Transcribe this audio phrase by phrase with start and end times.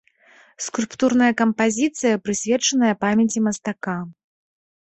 [0.67, 3.99] Скульптурная кампазіцыя, прысвечаная памяці мастака.